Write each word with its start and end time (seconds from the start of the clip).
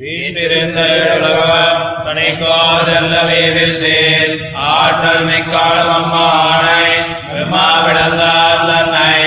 வீற்றிருந்த 0.00 0.80
உலகம் 1.14 1.80
தனிக்கோர் 2.06 2.86
செல்ல 2.88 3.14
வீவில் 3.28 3.78
சேர் 3.82 4.32
ஆற்றல் 4.70 5.24
மிக்காலும் 5.26 5.94
அம்மானை 5.96 6.84
பெருமா 7.26 7.66
விளந்தார் 7.86 8.64
தன்னை. 8.70 9.18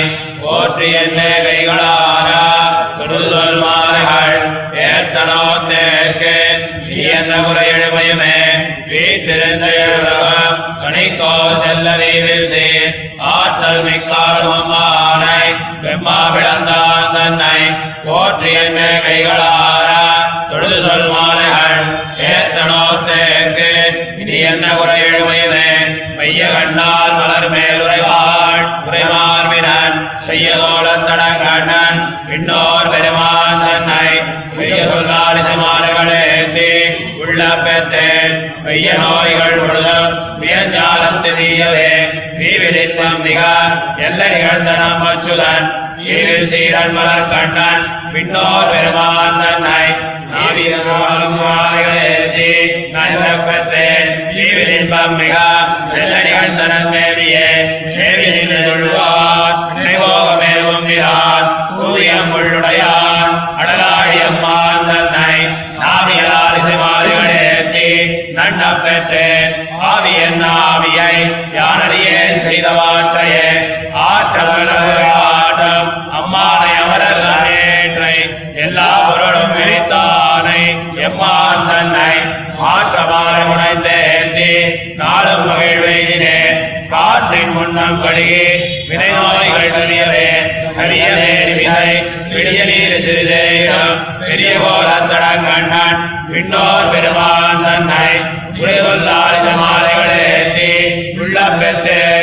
போற்றி 0.41 0.87
என்ன 1.01 1.19
கைகளாரா 1.45 2.45
தொடுதல் 2.97 3.59
மாறுகள் 3.63 4.41
ஏத்தனோ 4.87 5.41
தேர்க்கு. 5.69 6.35
நீ 6.87 7.03
என்ன 7.11 7.33
முறை 7.41 7.67
எழுமையுமே 7.75 8.35
வீற்றிருந்த 8.91 9.67
உலகம் 9.91 10.59
தனிக்கோர் 10.83 11.61
செல்ல 11.65 11.95
வீவில் 12.01 12.49
சேர் 12.49 12.91
ஆற்றல் 13.33 13.83
மிக்காலும் 13.83 14.55
அம்மானை 14.59 15.39
பெம்மா 15.95 16.19
தன்னை 17.15 17.57
போற்றி 18.05 18.51
என்ன 18.59 18.79
கைகளாரா 19.03 19.99
தொழுது 20.49 20.77
சொல் 20.85 21.05
மாலைகள் 21.09 21.83
ஏத்தனோ 22.27 22.79
தேர்க்கு 23.07 23.69
இனி 24.21 24.37
என்ன 24.43 24.65
உரை 24.79 24.95
எழுமையுமே 25.03 25.69
மைய 26.17 26.47
கண்ணால் 26.47 27.13
மலர் 27.19 27.47
மேல் 27.49 27.83
உரைவாள் 27.83 28.65
உரைமார்பினன் 28.87 29.99
செய்யதோழன் 30.27 31.07
கண்ணன் 31.43 32.01
பின்னோர் 32.27 32.91
பெருமான் 32.93 33.63
தன்னை 33.63 34.09
மெய்ய 34.55 34.81
சொல்லாலிச 34.87 35.51
மாலைகளேந்தி 35.61 36.73
உள்ள 37.23 37.43
பெற்றேன் 37.61 38.35
மெய்ய 38.63 38.97
நோய்கள் 38.99 39.57
முழுதும் 39.61 40.17
வியஞ்சாலம் 40.41 41.23
தெரியவே 41.23 41.89
வீவிலின்பம் 42.37 43.23
மிக 43.23 43.39
எல்ல 44.03 44.21
நிகழ்ந்த 44.27 44.73
நிகழ்ந்தனம் 44.75 45.05
அச்சுதன் 45.07 45.65
ஈவில் 46.07 46.47
சீரன் 46.49 46.93
மலர் 46.93 47.29
கண்ணன் 47.29 47.83
பின்னோர் 48.13 48.69
பெருமான் 48.71 49.39
தன்னை 49.41 49.83
நாவியரும் 50.31 51.03
மாலைகளேந்தி 51.39 52.51
நல்ல 52.91 53.23
பெற்றேன் 53.39 54.09
மிக 55.17 55.35
எல்ல 55.95 56.13
நிகழ்ந்தனன் 56.21 56.89
மேவியே 56.89 57.47
மேவி 57.89 58.27
நின்று 58.31 58.59
தொழுவான் 58.67 59.59
நினைவோகமேவும் 59.77 60.85
விரான் 60.85 61.47
கூவியம் 61.71 62.33
உள்ளுடையான். 62.33 63.33
அடலாழியம்மான் 63.57 64.87
தன்னை 64.89 65.35
நாவியலால் 65.79 66.57
இசைமாலைகளேத்தி 66.59 67.89
நன்ன 68.33 68.61
ஆவி 69.87 70.13
என்ன 70.19 70.43
ஆவியை 70.67 71.15
யானறியேன் 71.55 72.39
செய்த 72.41 72.67
வார்த்தையே 72.71 73.47
ஆற்றல் 74.05 74.53
அம்மானை 76.35 76.69
அமரர் 76.83 77.19
நேற்றை 77.45 78.15
எல்லா 78.63 78.87
பொருளும் 79.07 79.51
விரித்தானை. 79.57 80.61
எம்மான் 81.07 81.65
தன்னை 81.67 82.15
மாற்றமான 82.59 83.35
உணர்ந்தேந்தி 83.51 84.49
நாளும் 85.01 85.45
மகிழ்வெய்தினேன். 85.49 86.57
காற்றின் 86.93 87.53
முன்னம் 87.57 87.99
கழுகி 88.03 88.47
வினை 88.89 89.09
நோய்கள் 89.17 89.75
கரியவே 89.77 90.25
கரியவே 90.79 91.29
விசை 91.59 91.91
விடிய 92.33 92.59
நீர் 92.71 92.97
சிறிதேயிடம் 93.05 94.01
பெரிய 94.25 94.53
கோலத்தடங்கண்ணன் 94.63 95.99
விண்ணோர் 96.33 96.91
பெருமான் 96.93 97.63
தன்னை. 97.67 98.11
உரைகொல்லாரிச 98.63 99.47
மாலைகளேத்தி 99.61 100.71
உள்ள 101.21 101.37
பெற்றேற்கு 101.61 102.22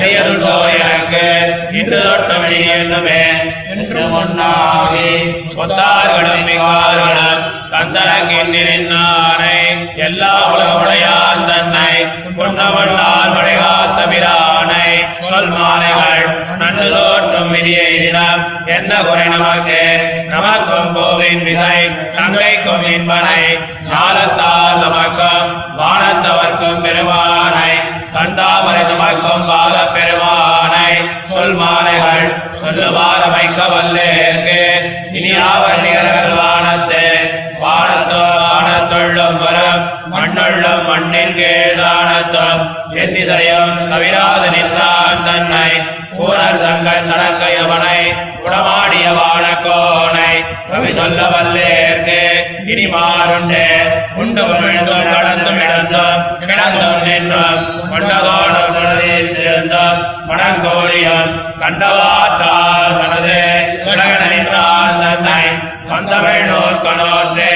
அறியதுண்டோ 0.00 0.54
எனக்கு. 0.80 1.54
இன்று 1.72 1.98
தொட்டமணி 1.98 2.60
என்னுமே 2.66 3.22
என்று 3.70 4.00
முன்னாகி 4.00 5.10
கொத்தார்களும் 5.56 6.46
மிகார்களும் 6.46 7.42
தந்தனங்கின் 7.70 8.50
நின்னானை 8.50 9.56
எல்லா 9.96 10.34
உலகமுடையான் 10.54 11.44
தன்னை. 11.44 11.92
புன்னவண்ணால் 12.36 13.34
மழைகாத்த 13.34 14.06
பிரானை. 14.12 14.88
சொல் 15.28 15.48
மாலைகள் 15.48 16.44
நன்று 16.58 16.90
தோற்றும் 16.90 17.50
விதியை 17.50 17.98
தினம். 17.98 18.66
என்ன 18.66 18.94
குறை 18.94 19.26
நமக்கு? 19.26 19.80
நமக்கும் 20.28 20.92
போவின் 20.92 21.42
விசை 21.42 21.88
தங்கைக்கும் 22.16 22.84
இன்பனை. 22.90 23.42
ஞானத்தால் 23.90 24.80
நமக்கும் 24.80 25.64
வானத்தவர்க்கும் 25.78 26.80
பெருமானை. 26.80 27.98
கண்டாமரை 28.14 28.82
சுமக்கும் 28.90 29.46
பால 29.48 29.74
பெருமானை 29.94 30.88
சொல் 31.30 31.54
மாலைகள் 31.54 32.26
சொல்லுமாறு 32.62 33.26
வைக்க 33.34 33.60
வல்லேற்கு 33.72 34.58
இனி 35.12 35.32
அவர் 35.46 35.82
நிகர்கள் 35.84 36.36
வானத்தே 36.40 37.06
வானத்தோ 37.62 38.20
வானத்துள்ளும் 38.40 39.40
வரும். 39.42 39.80
மண்ணுள்ளும் 40.50 40.86
மண்ணின் 40.86 41.36
கீழ்தானத்தும் 41.36 42.62
என் 42.88 43.12
திசையும் 43.14 43.90
தவிராது 43.90 44.50
நின்றான் 44.50 45.24
தன்னை. 45.24 45.70
பூனர் 46.18 46.56
சங்க 46.56 46.90
தடக்கையவனை 47.10 48.00
குடமாடிய 48.42 49.06
வாழக்கோனை 49.18 50.32
கவி 50.70 50.92
சொல்ல 50.92 51.22
வல்லேற்கு 51.22 52.18
இனி 52.66 52.86
மாறுண்டு. 52.86 53.64
உண்டு 54.14 54.42
விழுந்தும் 54.42 55.02
நடந்தும் 55.02 55.60
இழந்தும். 55.60 56.22
கிடந்தும் 56.40 57.02
நின்றும். 57.02 57.62
கொண்டதோடும் 57.92 59.40
இருந்தும் 59.40 60.02
மணங்கோழியும் 60.28 61.32
கண்டவாற்றா 61.58 62.54
தனது. 63.00 63.49
வந்தமிழ்நூர் 66.00 66.76
கணோற்றே 66.82 67.54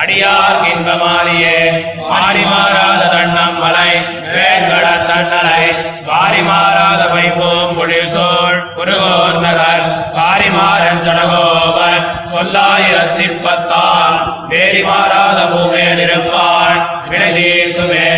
அடியார் 0.00 0.58
இன்பமாரியே 0.70 1.54
மாறி 2.02 2.42
மாறாத 2.44 3.02
தண்ணம் 3.06 3.56
மலை 3.60 3.92
வேங்கட 4.26 4.86
தன்னலை 5.08 5.62
வாரி 6.08 6.42
மாறாத 6.42 7.02
வைப்போம் 7.12 7.72
பொழில் 7.78 8.12
சோழ் 8.12 8.58
குருகோர் 8.76 9.40
நகர் 9.40 9.86
காரி 10.16 10.50
மாறன் 10.50 11.02
சடகோபன் 11.06 12.06
சொல்லாயிரத்தி 12.32 13.28
பத்தால் 13.38 14.18
வேரி 14.48 14.84
மாறாத 14.84 15.40
பூமேல் 15.50 16.04
இருப்பாள் 16.04 16.78
வினை 17.08 17.30
தீர்க்குமே 17.34 18.08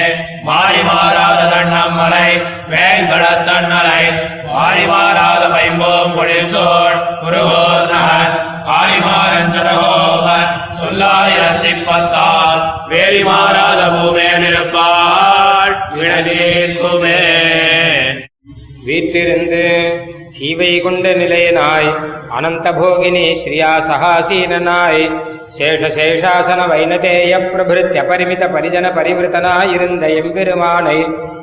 மாறி 0.45 0.83
மாறாத 1.91 1.91
தண்ணம் 1.91 1.99
மலை 1.99 2.27
வேங்கட 2.71 3.25
தன்னலை 3.47 4.03
மாறி 4.47 4.85
பொழில் 6.15 6.51
சோழ் 6.53 6.99
குருகோர் 7.21 7.89
நகர் 7.91 8.35
காரிமாறன் 8.67 9.53
சடகோபர் 9.55 10.51
சொல்லாயிரத்தி 10.77 11.73
பத்தால் 11.81 12.61
வேரி 12.91 13.23
மாறாத 13.23 13.81
பூமேல் 13.95 14.45
இருப்பாள் 14.45 15.75
விழதீர்க்குமே 15.95 17.19
வீற்றிருந்து 18.85 19.65
சீவை 20.35 20.73
கொண்ட 20.79 21.07
நிலையனாய் 21.15 21.91
அனந்த 22.37 22.69
போகினி 22.73 23.27
ஸ்ரீயா 23.41 23.73
சகாசீனனாய் 23.87 25.05
சேஷ 25.55 25.89
சேஷாசன 25.95 26.61
வைனதேய 26.69 27.35
பிரபிருத்திய 27.47 28.03
பரிமித 28.05 28.45
பரிஜன 28.49 28.87
பரிவிருத்தனாயிருந்த 28.97 30.05
எம்பெருமானை 30.19 30.99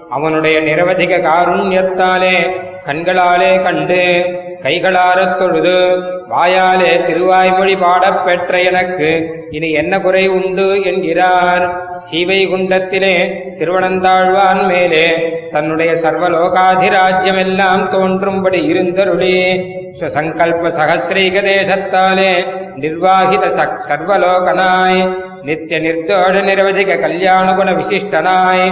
அவனுடைய 0.09 0.61
நிரவதிக 0.61 1.17
காருண்யத்தாலே 1.17 2.51
கண்களாலே 2.85 3.63
கண்டு 3.63 4.25
கைகளாரத் 4.63 5.37
தொழுது 5.37 6.03
வாயாலே 6.29 6.97
திருவாய்மொழி 6.97 7.77
பாடப் 7.77 8.25
பெற்ற 8.25 8.61
எனக்கு 8.61 9.09
இனி 9.51 9.71
என்ன 9.71 9.99
குறை 9.99 10.27
உண்டு 10.27 10.81
என்கிறார். 10.83 11.85
சீவை 11.99 12.47
குண்டத்திலே 12.47 13.15
திருவனந்தாழ்வான் 13.59 14.67
மேலே 14.67 15.05
தன்னுடைய 15.51 15.91
சர்வலோகாதிராஜ்யமெல்லாம் 15.91 17.87
தோன்றும்படி 17.87 18.73
இருந்தருளி. 18.73 19.63
ஸ்வசங்கல்ப 19.99 20.71
சகசிரீக 20.79 21.41
தேசத்தாலே 21.43 22.45
நிர்வாகித 22.75 23.69
சர்வலோகனாய் 23.89 25.25
நித்திய 25.47 25.77
நிர்தோஷ 25.85 26.35
நிரவதிக 26.49 26.97
கல்யாணகுண 27.05 27.69
விசிஷ்டனாய். 27.79 28.65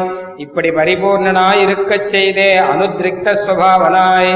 இப்படி 0.44 0.70
பரிபூர்ணனாய் 0.78 1.62
இருக்கச் 1.66 2.10
செய்தே 2.14 2.50
அனுத்ரிக்த 2.72 3.36
ஸ்வபாவனாய் 3.44 4.32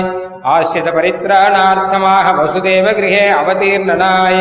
ஆசிரித 0.54 0.90
பரித்ராணார்த்தமாக 0.98 2.28
வசுதேவ 2.40 2.88
கிரகே 3.00 3.26
அவதீர்ணனாய். 3.40 4.40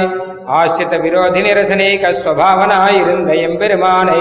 ஆசிரித 0.59 0.97
விரோதி 1.05 1.41
நிரசனேக 1.47 2.13
ஸ்வபாவனாய் 2.21 2.99
இருந்த 3.03 3.31
எம்பெருமானை 3.49 4.21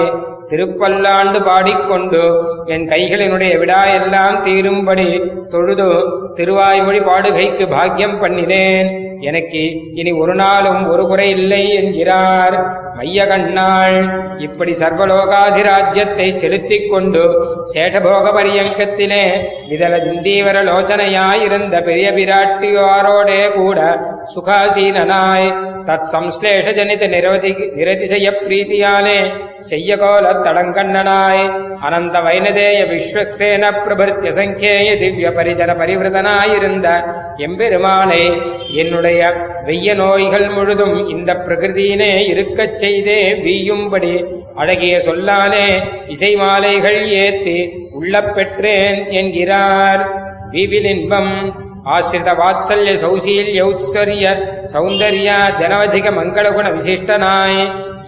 திருப்பல்லாண்டு 0.50 1.40
பாடிக்கொண்டு 1.44 2.22
என் 2.66 2.86
கைகளினுடைய 2.90 3.54
விடா 3.62 3.82
எல்லாம் 4.00 4.38
தீரும்படி 4.46 5.08
தொழுது 5.50 5.90
திருவாய்மொழி 6.38 7.00
பாடுகைக்கு 7.00 7.66
பாக்கியம் 7.70 8.22
பண்ணினேன். 8.24 8.90
எனக்கு 9.22 9.62
இனி 9.94 10.12
ஒரு 10.12 10.36
நாளும் 10.36 10.82
ஒரு 10.90 11.04
குறை 11.08 11.30
இல்லை 11.30 11.62
என்கிறார் 11.74 12.56
மைய 12.98 13.26
கண்ணாள் 13.26 13.98
இப்படி 14.38 14.72
சர்வலோகாதிராஜ்யத்தை 14.72 16.28
செலுத்திக் 16.36 16.92
கொண்டு 16.92 17.24
சேஷபோக 17.74 18.26
பரியங்கத்திலே 18.38 19.24
விதல 19.70 20.00
திந்தீவர 20.06 20.64
லோச்சனையாயிருந்த 20.70 21.82
பெரிய 21.84 22.12
பிராட்டியாரோடே 22.12 23.42
கூட 23.54 23.80
சுகாசீனனாய். 24.36 25.50
தத் 25.88 26.08
சம்ஸ்லேஷ 26.14 26.74
ஜனித 26.78 27.04
நிரவதி 27.14 27.52
நிரதிசய 27.78 28.28
பிரீதியாலே 28.40 29.20
செய்ய 29.70 29.92
கோல 29.96 30.26
தடங்கண்ணனாய் 30.46 31.44
அனந்த 31.88 32.16
வைனதேய 32.26 32.80
விஸ்வக்சேன 32.92 33.72
பிரபர்த்திய 33.86 34.32
சங்கேய 34.40 34.90
திவ்ய 35.02 35.30
பரிஜன 35.38 35.76
பரிவிரதனாயிருந்த 35.82 36.88
எம்பெருமானை 37.48 38.24
என்னுடைய 38.82 39.22
வெய்ய 39.68 39.94
நோய்கள் 40.02 40.48
முழுதும் 40.50 40.98
இந்த 41.16 41.32
பிரகிருதியினே 41.46 42.12
இருக்கச் 42.32 42.78
செய்தே 42.84 43.20
வீயும்படி 43.46 44.14
அழகிய 44.56 44.96
சொல்லாலே 45.08 45.66
இசை 46.16 46.32
மாலைகள் 46.36 47.02
ஏத்தி 47.24 47.58
உள்ளப்பெற்றேன் 48.00 49.00
என்கிறார். 49.20 50.04
வீவிலின்பம் 50.52 51.34
ஆசிரித 51.88 52.30
வாத்சல்ய 52.40 52.94
சௌசீல்யௌத்சரிய 53.02 54.26
சௌந்தர்ய 54.72 55.30
ஜனவதிக 55.60 56.12
மங்களகுண 56.12 56.68
விசிஷ்டனாய் 56.76 57.60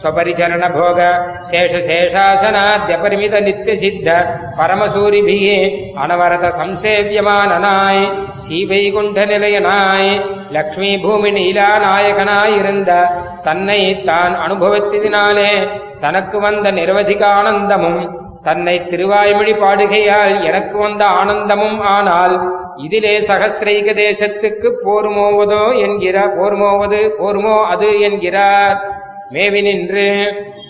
ஸ்வபரிச்சரண 0.01 0.65
போக 0.71 0.99
சேஷ 1.47 1.73
சேஷாசனாத்யபரிமித 1.87 3.39
நித்திய 3.45 3.75
சித்த 3.75 4.07
பரமசூரிபிகே 4.59 5.57
அனவரத 6.03 6.51
சம்சேவியமானனாய் 6.59 8.03
ஸ்ரீவைகுண்ட 8.43 9.25
நிலையனாய் 9.25 10.11
லக்ஷ்மி 10.51 10.91
பூமி 10.97 11.31
நீலாநாயகனாயிருந்த 11.31 12.91
தன்னை 13.43 13.81
தான் 14.05 14.35
அனுபவத்தினாலே 14.45 15.51
தனக்கு 16.01 16.37
வந்த 16.39 16.67
நிரவதிக 16.71 17.21
ஆனந்தமும் 17.35 18.01
தன்னை 18.49 18.75
திருவாய்மொழி 18.91 19.53
பாடுகையால் 19.55 20.35
எனக்கு 20.43 20.77
வந்த 20.77 21.03
ஆனந்தமும் 21.19 21.81
ஆனால் 21.87 22.35
இதிலே 22.77 23.15
சகசிரைக 23.27 23.93
தேசத்துக்கு 23.95 24.69
போர்மோவதோ 24.85 25.63
என்கிறார் 25.87 26.37
போர்மோவது 26.37 27.01
போர்மோ 27.19 27.55
அது 27.65 27.89
என்கிறார். 27.99 28.77
மேவி 29.31 29.59
நின்று 29.61 30.05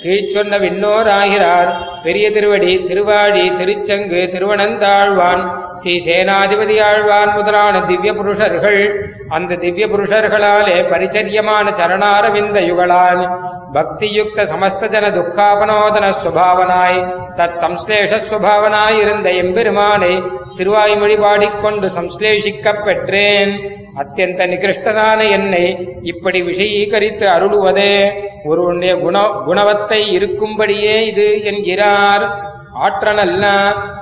கீழ்ச்சொன்ன 0.01 0.57
விண்ணோர் 0.57 1.09
ஆகிறார் 1.11 1.69
பெரிய 2.03 2.25
திருவடி 2.29 2.71
திருவாடி 2.87 3.43
திருச்சங்கு 3.59 4.19
திருவனந்தாழ்வான் 4.33 5.43
ஸ்ரீ 5.75 5.93
சேனாதிபதி 5.99 6.75
ஆழ்வான் 6.81 7.31
முதலான 7.35 7.81
திவ்ய 7.85 8.11
புருஷர்கள் 8.13 8.81
அந்த 9.29 9.57
திவ்ய 9.57 9.87
புருஷர்களாலே 9.87 10.77
பரிச்சரியமான 10.89 11.73
சரணாரவிந்த 11.79 12.59
யுகளான் 12.61 13.23
பக்தியுக்த 13.73 14.45
சமஸ்தஜன 14.45 15.07
துக்காபனோதன 15.15 16.05
சுபாவனாய் 16.19 17.01
தத் 17.37 17.59
சம்ஸ்லேஷ 17.61 18.21
சுபாவனாய் 18.25 18.99
இருந்த 19.01 19.29
எம்பெருமானை 19.41 20.13
திருவாய்மொழி 20.57 21.17
பாடிக்கொண்டு 21.17 21.89
சம்ஸ்லேஷிக்கப் 21.91 22.83
பெற்றேன் 22.85 23.53
அத்தியந்த 23.97 24.47
நிகிருஷ்டனான 24.47 25.29
என்னை 25.29 25.65
இப்படி 26.01 26.41
விஷயீகரித்து 26.41 27.27
அருளுவதே 27.27 27.93
ஒருவனுடைய 28.43 28.97
குண 28.97 29.27
குணவத்தை 29.45 30.01
இருக்கும்படியே 30.17 31.01
இது 31.01 31.43
என்கிறார். 31.43 32.57
ஆற்றனல்ல 32.85 33.45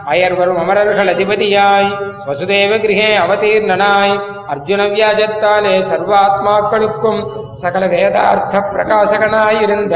அயர்வரும் 0.10 0.57
அமரர்கள் 0.57 1.13
அதிபதியாய் 1.13 1.89
வசுதேவ 2.28 2.78
கிரகே 2.84 3.10
அவதீர்ணனாய் 3.24 4.16
அர்ஜுன 4.54 4.81
வியாஜத்தாலே 4.95 5.74
சர்வாத்மாக்களுக்கும் 5.92 7.22
சகல 7.54 7.88
வேதார்த்த 7.88 8.63
பிரகாசகனாயிருந்த 8.74 9.95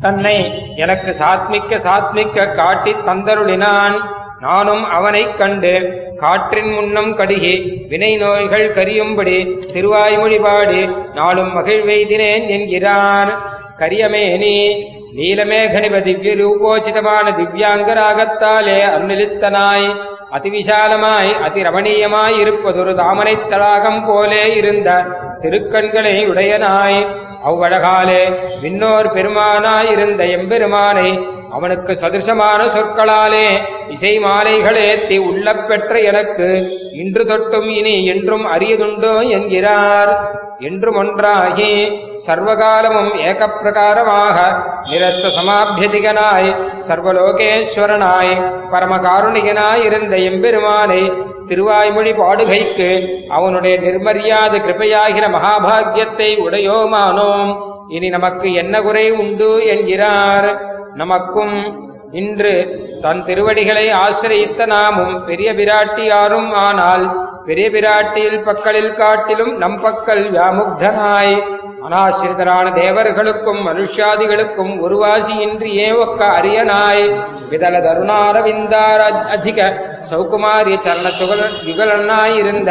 தன்னை 0.00 0.36
எனக்கு 0.76 1.14
சாத்மிக்க 1.18 1.76
சாத்மிக்க 1.76 2.54
காட்டித் 2.54 3.02
தந்தருளினான். 3.06 3.96
நானும் 4.42 4.84
அவனைக் 4.90 5.38
கண்டு 5.38 5.72
காற்றின் 6.16 6.72
முன்னம் 6.72 7.16
கடுகி 7.16 7.54
வினை 7.88 8.16
நோய்கள் 8.16 8.74
கரியும்படி 8.74 9.36
திருவாய்மொழி 9.74 10.40
பாடி 10.40 10.80
நாளும் 11.14 11.52
மகிழ்வெய்தினேன் 11.56 12.46
என்கிறார் 12.48 13.32
கரியமேனி 13.78 14.56
நீலமேகனிப 15.16 16.02
திவ்ய 16.02 16.34
ரூபோச்சிதமான 16.34 17.26
திவ்யாங்கராகத்தாலே 17.38 18.78
அருணிலித்தனாய் 18.92 19.88
அதிவிசாலமாய் 20.32 21.30
அதிரமணீயமாய் 21.46 22.38
இருப்பதொரு 22.40 22.94
தாமரைத் 22.94 23.48
தடாகம் 23.50 24.06
போலே 24.06 24.54
இருந்த 24.54 24.88
திருக்கண்களை 25.42 26.16
உடையனாய். 26.26 27.00
அவ்வழகாலே 27.46 28.22
விண்ணோர் 28.62 29.08
பெருமானாயிருந்த 29.14 30.22
எம்பெருமானை 30.30 31.08
அவனுக்கு 31.56 31.92
சதிருஷமான 31.92 32.60
சொற்களாலே 32.74 33.46
இசை 33.94 34.12
மாலைகளேத்தி 34.18 35.18
உள்ள 35.18 35.54
பெற்ற 35.54 36.00
எனக்கு 36.10 36.48
இன்று 36.92 37.24
தொட்டும் 37.24 37.68
இனி 37.78 38.04
என்றும் 38.04 38.46
அரியதுண்டோ 38.54 39.28
என்கிறார். 39.28 40.12
என்றும் 40.58 40.96
ஒன்றாகி 40.96 41.70
சர்வகாலமும் 42.26 43.12
ஏகப்பிரகாரமாக 43.28 44.36
நிரஸ்த 44.90 45.32
சமாபியதிகனாய் 45.38 46.50
சர்வலோகேஸ்வரனாய் 46.88 48.32
பரமகாருணிகனாய் 48.72 49.84
இருந்த 49.84 50.16
எம்பெருமானை 50.16 51.02
திருவாய்மொழி 51.48 52.12
பாடுகைக்கு 52.12 52.90
அவனுடைய 53.28 53.76
நிர்மரியாத 53.80 54.54
கிருபையாகிற 54.58 55.24
மகாபாகியத்தை 55.36 56.30
உடையோமானோம். 56.46 57.50
இனி 57.88 58.08
நமக்கு 58.08 58.52
என்ன 58.52 58.74
குறை 58.82 59.06
உண்டு 59.10 59.66
என்கிறார். 59.66 60.50
நமக்கும் 61.00 61.56
இன்று 62.20 62.54
தன் 63.02 63.24
திருவடிகளை 63.24 63.84
ஆசிரியித்த 64.04 64.66
நாமும் 64.66 65.14
பெரிய 65.24 65.52
பிராட்டியாரும் 65.52 66.50
ஆனால் 66.66 67.04
பெரிய 67.46 67.66
பிராட்டியில் 67.70 68.42
பக்களில் 68.48 68.94
காட்டிலும் 68.94 69.52
நம் 69.56 69.78
பக்கல் 69.84 70.24
வியாமுக்தனாய். 70.34 71.34
அனாசிரிதரான 71.86 72.66
தேவர்களுக்கும் 72.74 73.60
மனுஷாதிகளுக்கும் 73.68 74.74
ஒருவாசியின்றியே 74.84 75.88
ஒக்க 76.04 76.20
அரியனாய். 76.38 77.06
விதல 77.50 77.80
தருணாரவிந்தார 77.86 79.00
அதிக 79.36 79.58
சௌகுமாரிய 80.10 80.76
சரண 80.86 81.08
சுகல 81.20 81.48
யுகலன்னாயிருந்த 81.70 82.70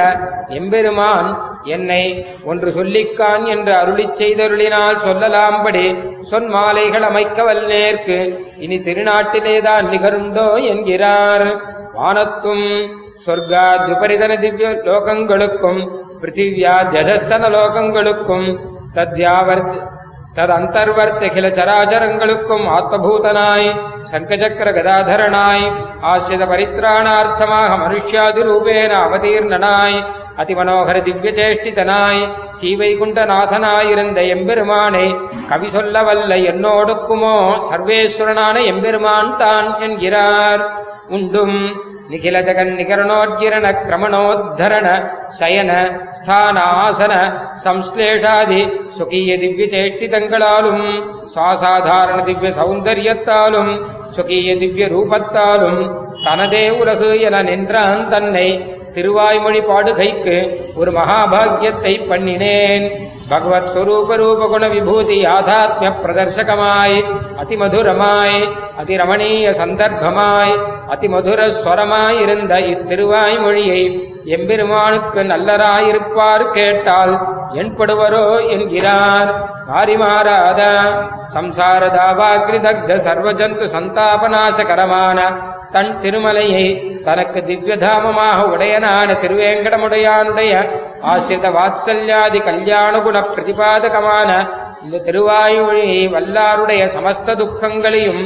எம்பெருமான் 0.59 1.29
என்னை 1.63 2.27
ஒன்று 2.43 2.71
சொல்லிக்கான் 2.71 3.45
என்று 3.45 3.73
அருளிச் 3.73 4.21
செய்தருளினால் 4.21 4.97
சொல்லலாம்படி 5.05 5.85
சொன்மாலைகள் 6.31 7.07
அமைக்கவல் 7.11 7.65
நேர்க்கு. 7.65 8.39
இனி 8.57 8.77
திருநாட்டிலேதான் 8.77 9.89
நிகருண்டோ 9.91 10.63
என்கிறார். 10.63 11.47
வானத்தும் 11.95 12.89
சொர்க்கா 13.25 13.65
துபரிதன 13.87 14.39
திவ்ய 14.39 14.69
லோகங்களுக்கும் 14.69 15.89
பிருத்திவியா 16.21 16.75
தியதஸ்தன 16.93 17.49
லோகங்களுக்கும் 17.49 18.59
தது 20.31 20.53
அந்தர்வர்த்தகில 20.55 21.47
சராச்சரங்களுக்கும் 21.57 22.65
ஆத்மபூதனாய் 22.75 23.67
சங்கச்சக்கர 24.11 24.69
கதாதரனாய் 24.77 25.65
ஆசிரித 26.11 26.43
பரித்ராணார்த்தமாக 26.51 27.71
மனுஷ்யாதி 27.83 28.43
ரூபேன 28.49 28.91
அவதீர்ணனாய் 29.05 29.97
அதிமனோகர 30.41 30.97
திவ்யச்சேஷ்டிதனாய் 31.07 32.21
ஸ்ரீவைகுண்டநாதனாயிருந்த 32.57 34.19
எம்பெருமானை 34.35 35.05
கவி 35.49 35.69
சொல்ல 35.69 36.03
வல்ல 36.03 36.37
என்னோடுக்குமோ 36.51 37.35
சர்வேஸ்வரனான 37.69 38.55
எம்பெருமான் 38.65 39.31
தான் 39.37 39.67
என்கிறார். 39.79 40.63
உண்டும் 41.09 41.57
நிகில 42.11 42.37
ஜகன் 42.47 42.71
நிகரணோஜிரண 42.79 43.65
கிரமணோத்தரண 43.85 44.87
சயன 45.39 45.71
ஸ்தான 46.17 46.57
சம்ஸ்லேஷாதி 47.63 48.61
சுகீய 48.97 49.37
திவ்ய 49.43 49.67
சேஷ்டிதங்களாலும் 49.75 50.85
சுவாசாதாரண 51.33 52.17
திவ்ய 52.29 52.51
சௌந்தரியத்தாலும் 52.59 53.71
சுகீய 54.17 54.57
திவ்ய 54.63 54.87
ரூபத்தாலும் 54.95 55.81
தனதே 56.25 56.65
உலகு 56.81 57.11
என 57.27 57.35
நின்றான் 57.49 58.03
தன்னை 58.13 58.47
திருவாய்மொழி 58.95 59.61
பாடுகைக்கு 59.69 60.35
ஒரு 60.79 60.91
மகாபாகியத்தை 60.97 61.93
பண்ணினேன். 62.09 62.85
பகவத் 63.31 63.69
ஸ்வரூப 63.73 64.15
ரூபகுண 64.21 64.63
விபூதி 64.73 65.17
யாதாத்மிய 65.25 65.89
பிரதர்சகமாய் 66.01 66.97
அதிமதுரமாய் 67.41 68.39
அதிரமணீய 68.81 69.53
சந்தர்ப்பமாய் 69.61 70.53
அதிமதுர 70.89 71.49
ஸ்வரமாயிருந்த 71.55 72.53
இத்திருவாய்மொழியை 72.71 73.81
எம்பெருமானுக்கு 74.25 75.21
நல்லராயிருப்பார் 75.23 76.51
கேட்டால் 76.51 77.13
என்படுவரோ 77.53 78.25
என்கிறார்? 78.49 79.29
மாறிமாறாத 79.67 80.61
சம்சார 81.33 81.81
தாவாக்ரிதக்த 81.89 82.97
சர்வஜந்து 83.05 83.65
சந்தாபநாசகரமான 83.73 85.19
தன் 85.71 85.93
திருமலையை 86.01 86.65
தனக்கு 87.03 87.39
திவ்யதாமமாக 87.41 88.39
உடையனான 88.45 89.13
திருவேங்கடமுடையானுடைய 89.21 90.53
ஆசிரித 91.03 91.49
வாத்சல்யாதி 91.51 92.39
கல்யாண 92.41 92.99
குண 92.99 93.19
பிரதிபாதகமான 93.29 94.29
இந்த 94.83 95.01
திருவாயுமொழியை 95.05 96.01
வல்லாருடைய 96.13 96.83
சமஸ்த 96.87 97.35
துக்கங்களையும் 97.35 98.23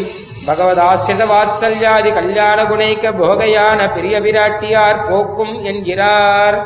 பகவத் 0.48 0.82
ஆசிரித 0.90 1.22
வாத்சல்யாதி 1.32 2.10
கல்யாண 2.18 2.58
குணைக்க 2.70 3.12
போகையான 3.20 3.80
பெரிய 3.96 4.16
பிராட்டியார் 4.26 5.02
போக்கும் 5.08 5.54
என்கிறார் 5.70 6.58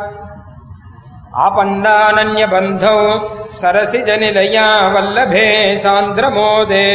आपन्नानन्यबन्धौ 1.44 2.98
सरसिजनिलया 3.60 4.66
वल्लभे 4.94 5.48
सान्द्रमोदे 5.84 6.86